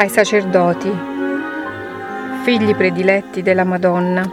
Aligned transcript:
ai 0.00 0.08
sacerdoti, 0.08 0.90
figli 2.42 2.74
prediletti 2.74 3.42
della 3.42 3.64
Madonna. 3.64 4.26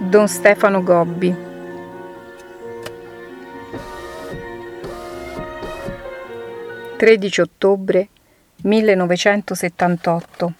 Don 0.00 0.26
Stefano 0.26 0.82
Gobbi. 0.82 1.32
Tredici 6.96 7.40
ottobre 7.40 8.08
1978 8.62 10.52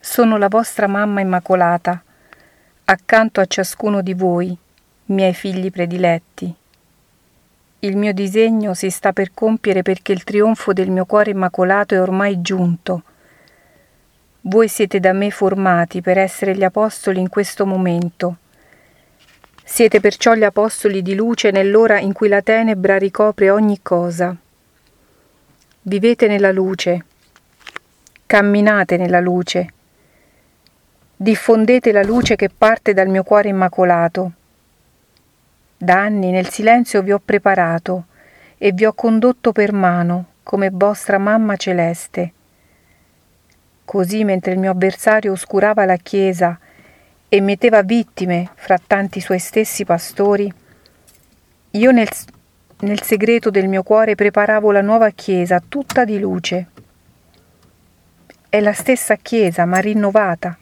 Sono 0.00 0.38
la 0.38 0.48
vostra 0.48 0.86
mamma 0.86 1.20
immacolata, 1.20 2.02
accanto 2.86 3.42
a 3.42 3.44
ciascuno 3.44 4.00
di 4.00 4.14
voi, 4.14 4.56
miei 5.08 5.34
figli 5.34 5.70
prediletti 5.70 6.62
il 7.84 7.98
mio 7.98 8.14
disegno 8.14 8.72
si 8.72 8.88
sta 8.88 9.12
per 9.12 9.32
compiere 9.34 9.82
perché 9.82 10.12
il 10.12 10.24
trionfo 10.24 10.72
del 10.72 10.90
mio 10.90 11.04
cuore 11.04 11.32
immacolato 11.32 11.94
è 11.94 12.00
ormai 12.00 12.40
giunto. 12.40 13.02
Voi 14.42 14.68
siete 14.68 15.00
da 15.00 15.12
me 15.12 15.30
formati 15.30 16.00
per 16.00 16.16
essere 16.16 16.56
gli 16.56 16.64
apostoli 16.64 17.20
in 17.20 17.28
questo 17.28 17.66
momento. 17.66 18.36
Siete 19.62 20.00
perciò 20.00 20.34
gli 20.34 20.44
apostoli 20.44 21.02
di 21.02 21.14
luce 21.14 21.50
nell'ora 21.50 21.98
in 21.98 22.12
cui 22.14 22.28
la 22.28 22.40
tenebra 22.40 22.96
ricopre 22.96 23.50
ogni 23.50 23.80
cosa. 23.82 24.34
Vivete 25.82 26.26
nella 26.26 26.52
luce, 26.52 27.04
camminate 28.24 28.96
nella 28.96 29.20
luce, 29.20 29.72
diffondete 31.16 31.92
la 31.92 32.02
luce 32.02 32.34
che 32.34 32.48
parte 32.48 32.94
dal 32.94 33.08
mio 33.08 33.22
cuore 33.22 33.50
immacolato 33.50 34.32
da 35.84 36.00
anni 36.00 36.30
nel 36.30 36.48
silenzio 36.48 37.02
vi 37.02 37.12
ho 37.12 37.20
preparato 37.22 38.06
e 38.58 38.72
vi 38.72 38.84
ho 38.84 38.92
condotto 38.94 39.52
per 39.52 39.72
mano 39.72 40.26
come 40.42 40.70
vostra 40.72 41.18
mamma 41.18 41.56
celeste. 41.56 42.32
Così 43.84 44.24
mentre 44.24 44.52
il 44.52 44.58
mio 44.58 44.70
avversario 44.70 45.32
oscurava 45.32 45.84
la 45.84 45.96
Chiesa 45.96 46.58
e 47.28 47.40
metteva 47.40 47.82
vittime 47.82 48.48
fra 48.54 48.78
tanti 48.84 49.20
suoi 49.20 49.38
stessi 49.38 49.84
pastori, 49.84 50.52
io 51.72 51.90
nel, 51.90 52.08
nel 52.80 53.02
segreto 53.02 53.50
del 53.50 53.68
mio 53.68 53.82
cuore 53.82 54.14
preparavo 54.14 54.70
la 54.70 54.80
nuova 54.80 55.10
Chiesa 55.10 55.62
tutta 55.66 56.04
di 56.04 56.18
luce. 56.18 56.68
È 58.48 58.60
la 58.60 58.72
stessa 58.72 59.16
Chiesa, 59.16 59.64
ma 59.64 59.78
rinnovata, 59.78 60.56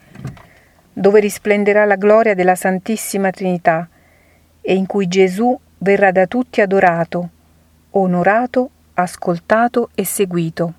dove 0.93 1.21
risplenderà 1.21 1.85
la 1.85 1.97
gloria 1.97 2.35
della 2.35 2.55
Santissima 2.55 3.31
Trinità, 3.31 3.87
e 4.63 4.75
in 4.75 4.87
cui 4.87 5.09
Gesù 5.09 5.59
verrà 5.79 6.13
da 6.13 6.27
tutti 6.27 6.61
adorato, 6.61 7.29
onorato, 7.91 8.71
ascoltato 8.95 9.91
e 9.95 10.05
seguito. 10.05 10.73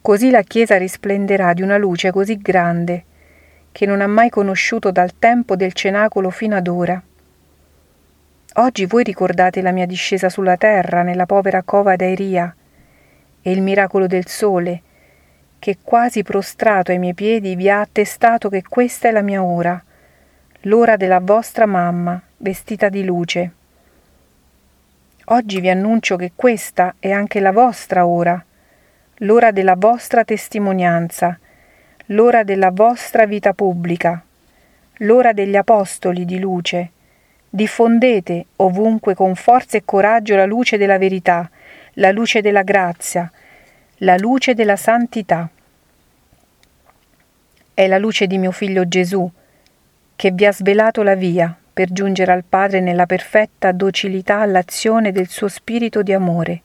Così 0.00 0.30
la 0.30 0.42
Chiesa 0.42 0.76
risplenderà 0.78 1.52
di 1.52 1.62
una 1.62 1.76
luce 1.76 2.10
così 2.10 2.38
grande 2.38 3.04
che 3.70 3.84
non 3.84 4.00
ha 4.00 4.06
mai 4.06 4.30
conosciuto 4.30 4.90
dal 4.90 5.18
tempo 5.18 5.54
del 5.54 5.74
cenacolo 5.74 6.30
fino 6.30 6.56
ad 6.56 6.66
ora. 6.66 7.00
Oggi 8.54 8.86
voi 8.86 9.04
ricordate 9.04 9.60
la 9.60 9.70
mia 9.70 9.84
discesa 9.84 10.30
sulla 10.30 10.56
terra 10.56 11.02
nella 11.02 11.26
povera 11.26 11.62
cova 11.62 11.94
d'Airia 11.94 12.56
e 13.42 13.50
il 13.50 13.60
miracolo 13.60 14.06
del 14.06 14.26
sole, 14.28 14.80
che 15.58 15.76
quasi 15.82 16.22
prostrato 16.22 16.90
ai 16.90 16.98
miei 16.98 17.12
piedi 17.12 17.54
vi 17.54 17.68
ha 17.68 17.80
attestato 17.80 18.48
che 18.48 18.62
questa 18.66 19.08
è 19.08 19.10
la 19.10 19.20
mia 19.20 19.42
ora, 19.42 19.82
l'ora 20.66 20.96
della 20.96 21.20
vostra 21.20 21.64
mamma, 21.64 22.20
vestita 22.38 22.88
di 22.88 23.04
luce. 23.04 23.50
Oggi 25.26 25.60
vi 25.60 25.68
annuncio 25.68 26.16
che 26.16 26.32
questa 26.34 26.96
è 26.98 27.12
anche 27.12 27.38
la 27.38 27.52
vostra 27.52 28.04
ora, 28.04 28.44
l'ora 29.18 29.52
della 29.52 29.76
vostra 29.76 30.24
testimonianza, 30.24 31.38
l'ora 32.06 32.42
della 32.42 32.70
vostra 32.72 33.26
vita 33.26 33.52
pubblica, 33.52 34.20
l'ora 34.98 35.32
degli 35.32 35.54
apostoli 35.54 36.24
di 36.24 36.40
luce. 36.40 36.90
Diffondete 37.48 38.46
ovunque 38.56 39.14
con 39.14 39.36
forza 39.36 39.76
e 39.76 39.82
coraggio 39.84 40.34
la 40.34 40.46
luce 40.46 40.76
della 40.76 40.98
verità, 40.98 41.48
la 41.94 42.10
luce 42.10 42.40
della 42.40 42.62
grazia, 42.62 43.30
la 43.98 44.16
luce 44.16 44.54
della 44.54 44.76
santità. 44.76 45.48
È 47.72 47.86
la 47.86 47.98
luce 47.98 48.26
di 48.26 48.36
mio 48.36 48.50
figlio 48.50 48.88
Gesù 48.88 49.30
che 50.16 50.32
vi 50.32 50.46
ha 50.46 50.52
svelato 50.52 51.02
la 51.02 51.14
via 51.14 51.54
per 51.72 51.92
giungere 51.92 52.32
al 52.32 52.42
Padre 52.42 52.80
nella 52.80 53.04
perfetta 53.04 53.70
docilità 53.70 54.40
all'azione 54.40 55.12
del 55.12 55.28
suo 55.28 55.46
spirito 55.46 56.02
di 56.02 56.14
amore. 56.14 56.62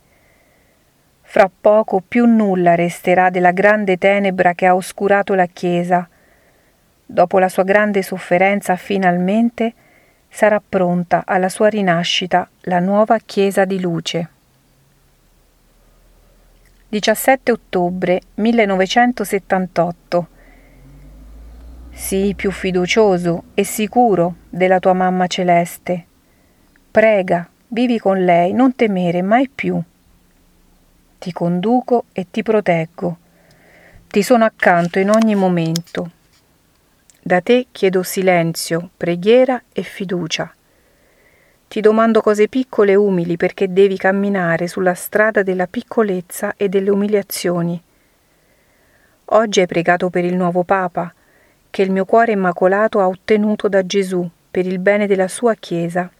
Fra 1.21 1.51
poco 1.59 2.01
più 2.05 2.25
nulla 2.25 2.75
resterà 2.75 3.29
della 3.29 3.51
grande 3.51 3.97
tenebra 3.97 4.53
che 4.53 4.65
ha 4.65 4.75
oscurato 4.75 5.33
la 5.33 5.47
Chiesa. 5.47 6.07
Dopo 7.05 7.39
la 7.39 7.49
sua 7.49 7.63
grande 7.63 8.01
sofferenza 8.01 8.77
finalmente 8.77 9.73
sarà 10.29 10.61
pronta 10.67 11.23
alla 11.25 11.49
sua 11.49 11.67
rinascita 11.67 12.47
la 12.61 12.79
nuova 12.79 13.19
Chiesa 13.19 13.65
di 13.65 13.81
luce. 13.81 14.29
17 16.87 17.51
ottobre 17.51 18.21
1978 18.35 20.30
Sii 21.93 22.35
più 22.35 22.51
fiducioso 22.51 23.43
e 23.53 23.63
sicuro 23.63 24.35
della 24.49 24.79
tua 24.79 24.93
mamma 24.93 25.27
celeste. 25.27 26.05
Prega, 26.89 27.47
vivi 27.67 27.99
con 27.99 28.23
lei, 28.23 28.53
non 28.53 28.75
temere 28.75 29.21
mai 29.21 29.49
più. 29.49 29.79
Ti 31.19 31.31
conduco 31.31 32.05
e 32.13 32.27
ti 32.31 32.43
proteggo. 32.43 33.17
Ti 34.07 34.23
sono 34.23 34.45
accanto 34.45 34.99
in 34.99 35.09
ogni 35.09 35.35
momento. 35.35 36.11
Da 37.21 37.39
te 37.41 37.67
chiedo 37.71 38.03
silenzio, 38.03 38.89
preghiera 38.97 39.61
e 39.71 39.83
fiducia. 39.83 40.51
Ti 41.67 41.79
domando 41.79 42.21
cose 42.21 42.47
piccole 42.47 42.93
e 42.93 42.95
umili 42.95 43.37
perché 43.37 43.71
devi 43.71 43.95
camminare 43.97 44.67
sulla 44.67 44.93
strada 44.93 45.43
della 45.43 45.67
piccolezza 45.67 46.55
e 46.57 46.67
delle 46.67 46.89
umiliazioni. 46.89 47.81
Oggi 49.25 49.59
hai 49.59 49.67
pregato 49.67 50.09
per 50.09 50.25
il 50.25 50.35
nuovo 50.35 50.63
Papa, 50.63 51.13
che 51.71 51.81
il 51.81 51.89
mio 51.89 52.05
cuore 52.05 52.33
immacolato 52.33 52.99
ha 52.99 53.07
ottenuto 53.07 53.67
da 53.67 53.83
Gesù 53.85 54.29
per 54.51 54.67
il 54.67 54.77
bene 54.77 55.07
della 55.07 55.29
sua 55.29 55.55
Chiesa. 55.55 56.11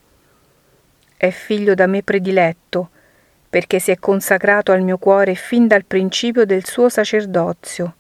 È 1.16 1.30
figlio 1.30 1.76
da 1.76 1.86
me 1.86 2.02
prediletto, 2.02 2.90
perché 3.50 3.80
si 3.80 3.92
è 3.92 4.00
consacrato 4.00 4.72
al 4.72 4.82
mio 4.82 4.98
cuore 4.98 5.36
fin 5.36 5.68
dal 5.68 5.84
principio 5.84 6.46
del 6.46 6.66
suo 6.66 6.88
sacerdozio. 6.88 7.96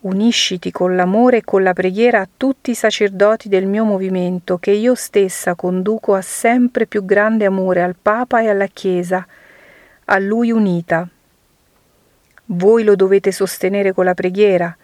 Unisciti 0.00 0.70
con 0.70 0.94
l'amore 0.94 1.38
e 1.38 1.42
con 1.42 1.62
la 1.62 1.72
preghiera 1.72 2.20
a 2.20 2.28
tutti 2.36 2.70
i 2.70 2.74
sacerdoti 2.74 3.48
del 3.48 3.66
mio 3.66 3.84
movimento, 3.84 4.58
che 4.58 4.72
io 4.72 4.94
stessa 4.94 5.54
conduco 5.54 6.14
a 6.14 6.20
sempre 6.20 6.86
più 6.86 7.04
grande 7.04 7.46
amore 7.46 7.82
al 7.82 7.96
Papa 8.00 8.42
e 8.42 8.48
alla 8.48 8.66
Chiesa, 8.66 9.26
a 10.04 10.18
Lui 10.18 10.52
unita. 10.52 11.08
Voi 12.44 12.84
lo 12.84 12.94
dovete 12.94 13.32
sostenere 13.32 13.92
con 13.92 14.04
la 14.04 14.14
preghiera, 14.14 14.76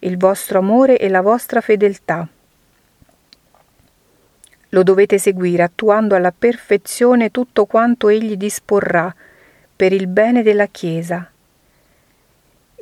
il 0.00 0.16
vostro 0.16 0.60
amore 0.60 0.96
e 0.98 1.08
la 1.08 1.22
vostra 1.22 1.60
fedeltà. 1.60 2.26
Lo 4.70 4.82
dovete 4.82 5.18
seguire 5.18 5.64
attuando 5.64 6.14
alla 6.14 6.32
perfezione 6.36 7.30
tutto 7.30 7.64
quanto 7.64 8.08
egli 8.08 8.36
disporrà 8.36 9.12
per 9.74 9.92
il 9.92 10.06
bene 10.06 10.42
della 10.42 10.66
Chiesa. 10.66 11.28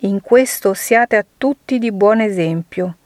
In 0.01 0.21
questo 0.21 0.75
siate 0.75 1.17
a 1.17 1.25
tutti 1.39 1.79
di 1.79 1.91
buon 1.91 2.21
esempio. 2.21 2.97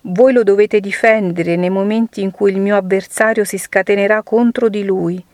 Voi 0.00 0.32
lo 0.32 0.42
dovete 0.42 0.80
difendere 0.80 1.54
nei 1.54 1.70
momenti 1.70 2.22
in 2.22 2.32
cui 2.32 2.50
il 2.50 2.58
mio 2.58 2.76
avversario 2.76 3.44
si 3.44 3.56
scatenerà 3.56 4.22
contro 4.24 4.68
di 4.68 4.82
lui, 4.82 5.24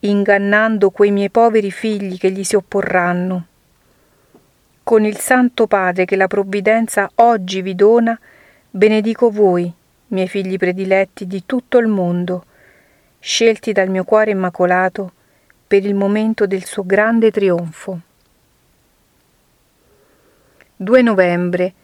ingannando 0.00 0.90
quei 0.90 1.12
miei 1.12 1.30
poveri 1.30 1.70
figli 1.70 2.18
che 2.18 2.32
gli 2.32 2.42
si 2.42 2.56
opporranno 2.56 3.49
con 4.82 5.04
il 5.04 5.18
Santo 5.18 5.66
Padre 5.66 6.04
che 6.04 6.16
la 6.16 6.26
provvidenza 6.26 7.10
oggi 7.16 7.62
vi 7.62 7.74
dona, 7.74 8.18
benedico 8.70 9.30
voi, 9.30 9.72
miei 10.08 10.28
figli 10.28 10.56
prediletti 10.56 11.26
di 11.26 11.44
tutto 11.46 11.78
il 11.78 11.86
mondo, 11.86 12.44
scelti 13.18 13.72
dal 13.72 13.88
mio 13.88 14.04
cuore 14.04 14.30
immacolato 14.30 15.12
per 15.66 15.84
il 15.84 15.94
momento 15.94 16.46
del 16.46 16.64
suo 16.64 16.84
grande 16.84 17.30
trionfo. 17.30 18.00
2 20.76 21.02
novembre 21.02 21.74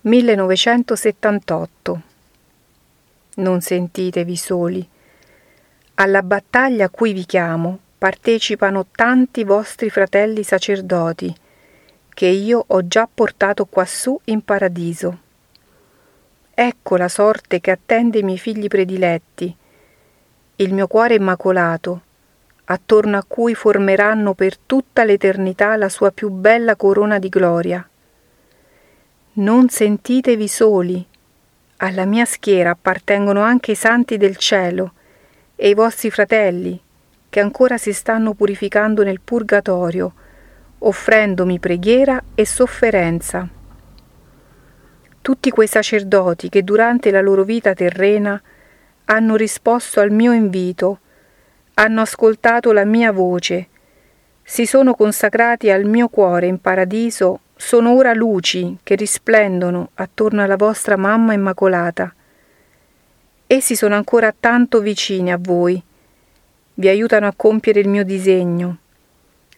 1978 0.00 2.02
Non 3.34 3.60
sentitevi 3.60 4.36
soli. 4.36 4.88
Alla 5.94 6.22
battaglia 6.22 6.86
a 6.86 6.88
cui 6.88 7.12
vi 7.12 7.26
chiamo 7.26 7.78
partecipano 7.98 8.86
tanti 8.92 9.44
vostri 9.44 9.90
fratelli 9.90 10.42
sacerdoti, 10.42 11.34
che 12.12 12.26
io 12.26 12.64
ho 12.66 12.86
già 12.86 13.08
portato 13.12 13.64
quassù 13.64 14.18
in 14.24 14.42
paradiso. 14.42 15.18
Ecco 16.52 16.96
la 16.96 17.08
sorte 17.08 17.60
che 17.60 17.70
attende 17.70 18.18
i 18.18 18.22
miei 18.22 18.38
figli 18.38 18.68
prediletti. 18.68 19.56
Il 20.56 20.74
mio 20.74 20.86
cuore 20.86 21.14
immacolato 21.14 22.02
attorno 22.64 23.16
a 23.16 23.24
cui 23.26 23.54
formeranno 23.54 24.34
per 24.34 24.58
tutta 24.58 25.04
l'eternità 25.04 25.76
la 25.76 25.88
sua 25.88 26.10
più 26.10 26.28
bella 26.28 26.76
corona 26.76 27.18
di 27.18 27.28
gloria. 27.28 27.88
Non 29.32 29.68
sentitevi 29.68 30.46
soli. 30.46 31.04
Alla 31.78 32.04
mia 32.04 32.26
schiera 32.26 32.70
appartengono 32.70 33.40
anche 33.40 33.72
i 33.72 33.76
santi 33.76 34.18
del 34.18 34.36
cielo 34.36 34.92
e 35.56 35.70
i 35.70 35.74
vostri 35.74 36.10
fratelli, 36.10 36.78
che 37.28 37.40
ancora 37.40 37.78
si 37.78 37.92
stanno 37.92 38.34
purificando 38.34 39.02
nel 39.02 39.20
purgatorio, 39.20 40.12
offrendomi 40.82 41.58
preghiera 41.58 42.22
e 42.34 42.46
sofferenza. 42.46 43.46
Tutti 45.22 45.50
quei 45.50 45.66
sacerdoti 45.66 46.48
che 46.48 46.62
durante 46.62 47.10
la 47.10 47.20
loro 47.20 47.44
vita 47.44 47.74
terrena 47.74 48.40
hanno 49.04 49.36
risposto 49.36 50.00
al 50.00 50.10
mio 50.10 50.32
invito, 50.32 51.00
hanno 51.74 52.00
ascoltato 52.00 52.72
la 52.72 52.84
mia 52.84 53.12
voce, 53.12 53.68
si 54.42 54.66
sono 54.66 54.94
consacrati 54.94 55.70
al 55.70 55.84
mio 55.84 56.08
cuore 56.08 56.46
in 56.46 56.60
paradiso, 56.60 57.40
sono 57.54 57.94
ora 57.94 58.14
luci 58.14 58.78
che 58.82 58.94
risplendono 58.94 59.90
attorno 59.94 60.42
alla 60.42 60.56
vostra 60.56 60.96
mamma 60.96 61.34
immacolata. 61.34 62.12
Essi 63.46 63.76
sono 63.76 63.94
ancora 63.94 64.34
tanto 64.38 64.80
vicini 64.80 65.30
a 65.30 65.38
voi, 65.38 65.80
vi 66.74 66.88
aiutano 66.88 67.26
a 67.26 67.34
compiere 67.36 67.80
il 67.80 67.88
mio 67.88 68.04
disegno, 68.04 68.78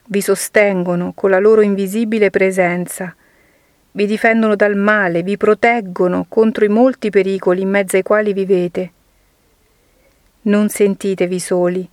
vi 0.06 0.20
sostengono 0.20 1.12
con 1.14 1.30
la 1.30 1.38
loro 1.38 1.60
invisibile 1.60 2.30
presenza, 2.30 3.14
vi 3.94 4.06
difendono 4.06 4.56
dal 4.56 4.74
male, 4.74 5.22
vi 5.22 5.36
proteggono 5.36 6.24
contro 6.26 6.64
i 6.64 6.68
molti 6.68 7.10
pericoli 7.10 7.60
in 7.60 7.68
mezzo 7.68 7.96
ai 7.96 8.02
quali 8.02 8.32
vivete. 8.32 8.92
Non 10.42 10.70
sentitevi 10.70 11.38
soli. 11.38 11.86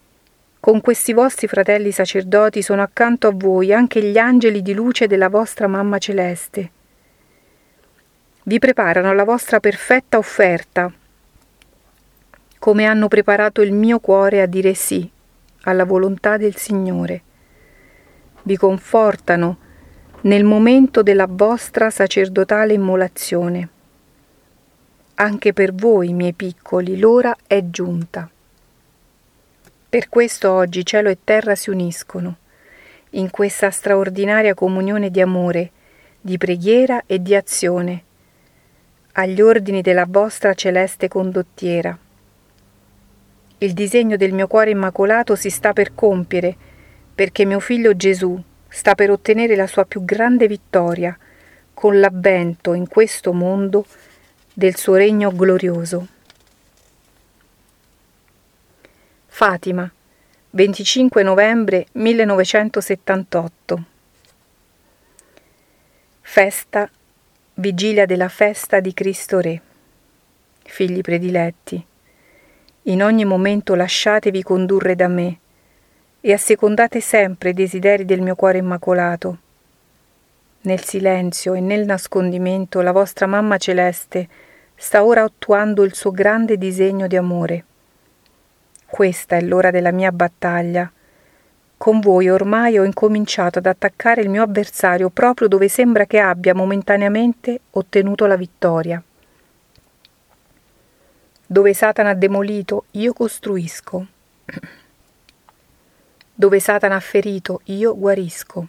Con 0.62 0.80
questi 0.80 1.12
vostri 1.12 1.48
fratelli 1.48 1.92
sacerdoti 1.92 2.62
sono 2.62 2.82
accanto 2.82 3.28
a 3.28 3.34
voi 3.34 3.74
anche 3.74 4.02
gli 4.02 4.18
angeli 4.18 4.62
di 4.62 4.74
luce 4.74 5.08
della 5.08 5.28
vostra 5.30 5.68
mamma 5.68 5.98
celeste. 5.98 6.72
Vi 8.44 8.60
preparano 8.60 9.14
la 9.14 9.26
vostra 9.26 9.60
perfetta 9.60 10.18
offerta, 10.18 10.92
come 12.60 12.86
hanno 12.86 13.08
preparato 13.08 13.62
il 13.62 13.74
mio 13.74 14.00
cuore 14.00 14.42
a 14.42 14.46
dire 14.46 14.74
sì 14.74 15.10
alla 15.64 15.84
volontà 15.84 16.38
del 16.38 16.56
Signore. 16.56 17.22
Vi 18.50 18.58
confortano 18.58 19.58
nel 20.22 20.44
momento 20.44 21.04
della 21.04 21.28
vostra 21.30 21.92
sacerdotale 21.92 22.74
immolazione. 22.74 23.70
Anche 25.14 25.54
per 25.54 25.72
voi, 25.76 26.14
miei 26.14 26.34
piccoli, 26.34 26.98
l'ora 26.98 27.38
è 27.46 27.70
giunta. 27.70 28.28
Per 29.88 30.10
questo 30.10 30.52
oggi 30.52 30.84
cielo 30.84 31.10
e 31.10 31.20
terra 31.24 31.54
si 31.54 31.70
uniscono 31.70 32.38
in 33.12 33.30
questa 33.30 33.70
straordinaria 33.70 34.56
comunione 34.56 35.12
di 35.12 35.22
amore, 35.22 35.70
di 36.20 36.40
preghiera 36.40 37.04
e 37.06 37.22
di 37.22 37.36
azione, 37.36 38.04
agli 39.12 39.42
ordini 39.42 39.84
della 39.84 40.08
vostra 40.10 40.56
celeste 40.56 41.08
condottiera. 41.08 41.96
Il 43.60 43.74
disegno 43.74 44.18
del 44.18 44.34
mio 44.34 44.48
cuore 44.48 44.72
immacolato 44.72 45.36
si 45.36 45.52
sta 45.52 45.72
per 45.72 45.94
compiere, 45.94 46.69
perché 47.20 47.44
mio 47.44 47.60
figlio 47.60 47.98
Gesù, 47.98 48.42
sta 48.70 48.96
per 48.96 49.12
ottenere 49.12 49.58
la 49.58 49.68
sua 49.68 49.84
più 49.84 50.06
grande 50.06 50.48
vittoria 50.48 51.18
con 51.74 52.00
l'avvento 52.00 52.72
in 52.72 52.88
questo 52.88 53.34
mondo 53.34 53.86
del 54.54 54.78
suo 54.78 54.96
regno 54.96 55.30
glorioso. 55.30 56.08
Fatima, 59.28 59.92
25 60.52 61.22
novembre 61.22 61.88
1978 61.92 63.84
Festa, 66.22 66.90
vigilia 67.56 68.06
della 68.06 68.30
festa 68.30 68.80
di 68.80 68.94
Cristo 68.94 69.42
Re. 69.42 69.62
Figli 70.64 71.02
prediletti, 71.02 71.86
in 72.84 73.04
ogni 73.04 73.26
momento 73.26 73.76
lasciatevi 73.76 74.42
condurre 74.42 74.96
da 74.96 75.10
me, 75.10 75.40
e 76.22 76.34
assecondate 76.34 77.00
sempre 77.00 77.50
i 77.50 77.54
desideri 77.54 78.06
del 78.06 78.22
mio 78.22 78.36
cuore 78.36 78.58
immacolato. 78.58 79.38
Nel 80.62 80.84
silenzio 80.84 81.54
e 81.54 81.62
nel 81.62 81.86
nascondimento 81.86 82.82
la 82.82 82.92
vostra 82.92 83.26
mamma 83.26 83.58
celeste 83.58 84.28
sta 84.76 85.04
ora 85.04 85.24
attuando 85.24 85.84
il 85.84 85.94
suo 85.94 86.12
grande 86.12 86.58
disegno 86.58 87.08
di 87.08 87.16
amore. 87.16 87.64
Questa 88.86 89.38
è 89.38 89.42
l'ora 89.42 89.72
della 89.72 89.92
mia 89.92 90.12
battaglia. 90.12 90.92
Con 91.78 92.02
voi 92.02 92.28
ormai 92.28 92.78
ho 92.78 92.84
incominciato 92.84 93.60
ad 93.60 93.68
attaccare 93.68 94.22
il 94.22 94.30
mio 94.30 94.44
avversario 94.44 95.10
proprio 95.10 95.48
dove 95.48 95.70
sembra 95.70 96.06
che 96.06 96.20
abbia 96.20 96.54
momentaneamente 96.54 97.62
ottenuto 97.72 98.26
la 98.26 98.36
vittoria. 98.36 99.02
Dove 101.46 101.74
Satana 101.74 102.10
ha 102.10 102.16
demolito, 102.16 102.86
io 102.92 103.14
costruisco. 103.14 104.06
Dove 106.40 106.62
Satana 106.62 106.96
ha 106.96 107.02
ferito, 107.02 107.60
io 107.66 107.98
guarisco. 107.98 108.66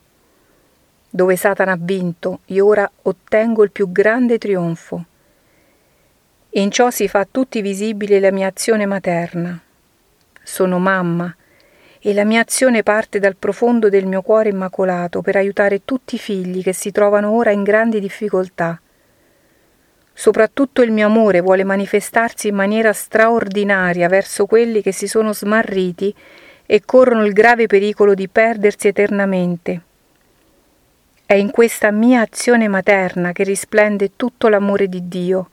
Dove 1.08 1.36
Satana 1.36 1.70
ha 1.70 1.78
vinto, 1.78 2.40
io 2.46 2.66
ora 2.66 2.90
ottengo 3.02 3.62
il 3.62 3.70
più 3.70 3.92
grande 3.92 4.38
trionfo. 4.38 5.04
In 6.54 6.72
ciò 6.72 6.90
si 6.90 7.06
fa 7.06 7.20
a 7.20 7.28
tutti 7.30 7.60
visibile 7.62 8.18
la 8.18 8.32
mia 8.32 8.48
azione 8.48 8.86
materna. 8.86 9.56
Sono 10.42 10.80
mamma 10.80 11.32
e 12.00 12.12
la 12.12 12.24
mia 12.24 12.40
azione 12.40 12.82
parte 12.82 13.20
dal 13.20 13.36
profondo 13.36 13.88
del 13.88 14.06
mio 14.06 14.22
cuore 14.22 14.48
immacolato 14.48 15.22
per 15.22 15.36
aiutare 15.36 15.84
tutti 15.84 16.16
i 16.16 16.18
figli 16.18 16.64
che 16.64 16.72
si 16.72 16.90
trovano 16.90 17.30
ora 17.30 17.52
in 17.52 17.62
grandi 17.62 18.00
difficoltà. 18.00 18.80
Soprattutto 20.12 20.82
il 20.82 20.90
mio 20.90 21.06
amore 21.06 21.40
vuole 21.40 21.62
manifestarsi 21.62 22.48
in 22.48 22.56
maniera 22.56 22.92
straordinaria 22.92 24.08
verso 24.08 24.46
quelli 24.46 24.82
che 24.82 24.90
si 24.90 25.06
sono 25.06 25.32
smarriti 25.32 26.12
e 26.72 26.82
corrono 26.84 27.24
il 27.24 27.32
grave 27.32 27.66
pericolo 27.66 28.14
di 28.14 28.28
perdersi 28.28 28.86
eternamente. 28.86 29.80
È 31.26 31.34
in 31.34 31.50
questa 31.50 31.90
mia 31.90 32.20
azione 32.20 32.68
materna 32.68 33.32
che 33.32 33.42
risplende 33.42 34.12
tutto 34.14 34.46
l'amore 34.46 34.88
di 34.88 35.08
Dio, 35.08 35.48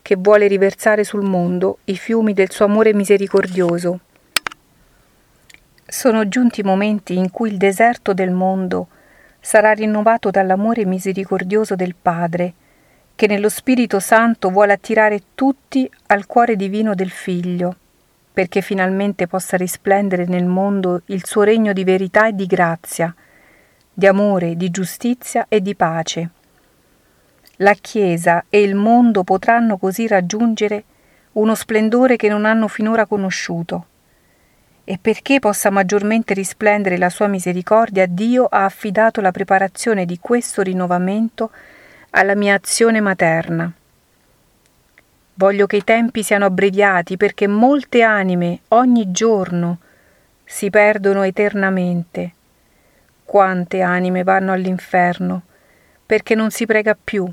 che 0.00 0.16
vuole 0.16 0.46
riversare 0.46 1.04
sul 1.04 1.20
mondo 1.20 1.80
i 1.84 1.98
fiumi 1.98 2.32
del 2.32 2.50
suo 2.50 2.64
amore 2.64 2.94
misericordioso. 2.94 4.00
Sono 5.86 6.26
giunti 6.28 6.62
momenti 6.62 7.18
in 7.18 7.30
cui 7.30 7.50
il 7.50 7.58
deserto 7.58 8.14
del 8.14 8.30
mondo 8.30 8.88
sarà 9.40 9.72
rinnovato 9.72 10.30
dall'amore 10.30 10.86
misericordioso 10.86 11.74
del 11.74 11.94
Padre, 11.94 12.54
che 13.14 13.26
nello 13.26 13.50
Spirito 13.50 14.00
Santo 14.00 14.48
vuole 14.48 14.72
attirare 14.72 15.20
tutti 15.34 15.90
al 16.06 16.24
cuore 16.24 16.56
divino 16.56 16.94
del 16.94 17.10
Figlio 17.10 17.76
perché 18.38 18.60
finalmente 18.60 19.26
possa 19.26 19.56
risplendere 19.56 20.24
nel 20.24 20.44
mondo 20.44 21.02
il 21.06 21.26
suo 21.26 21.42
regno 21.42 21.72
di 21.72 21.82
verità 21.82 22.28
e 22.28 22.34
di 22.34 22.46
grazia, 22.46 23.12
di 23.92 24.06
amore, 24.06 24.54
di 24.54 24.70
giustizia 24.70 25.46
e 25.48 25.60
di 25.60 25.74
pace. 25.74 26.30
La 27.56 27.74
Chiesa 27.74 28.44
e 28.48 28.62
il 28.62 28.76
mondo 28.76 29.24
potranno 29.24 29.76
così 29.76 30.06
raggiungere 30.06 30.84
uno 31.32 31.56
splendore 31.56 32.14
che 32.14 32.28
non 32.28 32.44
hanno 32.44 32.68
finora 32.68 33.06
conosciuto. 33.06 33.86
E 34.84 35.00
perché 35.02 35.40
possa 35.40 35.70
maggiormente 35.70 36.32
risplendere 36.32 36.96
la 36.96 37.10
sua 37.10 37.26
misericordia, 37.26 38.06
Dio 38.06 38.44
ha 38.44 38.64
affidato 38.64 39.20
la 39.20 39.32
preparazione 39.32 40.06
di 40.06 40.20
questo 40.20 40.62
rinnovamento 40.62 41.50
alla 42.10 42.36
mia 42.36 42.54
azione 42.54 43.00
materna. 43.00 43.72
Voglio 45.38 45.68
che 45.68 45.76
i 45.76 45.84
tempi 45.84 46.24
siano 46.24 46.46
abbreviati 46.46 47.16
perché 47.16 47.46
molte 47.46 48.02
anime 48.02 48.62
ogni 48.70 49.12
giorno 49.12 49.78
si 50.44 50.68
perdono 50.68 51.22
eternamente. 51.22 52.32
Quante 53.24 53.80
anime 53.80 54.24
vanno 54.24 54.50
all'inferno 54.50 55.42
perché 56.04 56.34
non 56.34 56.50
si 56.50 56.66
prega 56.66 56.96
più, 57.00 57.30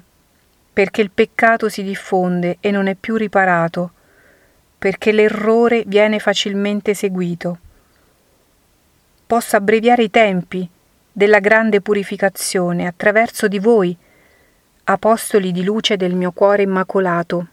perché 0.72 1.02
il 1.02 1.10
peccato 1.10 1.68
si 1.68 1.82
diffonde 1.82 2.58
e 2.60 2.70
non 2.70 2.86
è 2.86 2.94
più 2.94 3.16
riparato, 3.16 3.92
perché 4.78 5.12
l'errore 5.12 5.84
viene 5.88 6.20
facilmente 6.20 6.94
seguito. 6.94 7.58
Posso 9.26 9.56
abbreviare 9.56 10.04
i 10.04 10.12
tempi 10.12 10.70
della 11.12 11.40
grande 11.40 11.82
purificazione 11.82 12.86
attraverso 12.86 13.48
di 13.48 13.58
voi, 13.58 13.98
apostoli 14.84 15.52
di 15.52 15.64
luce 15.64 15.98
del 15.98 16.14
mio 16.14 16.32
cuore 16.32 16.62
immacolato. 16.62 17.48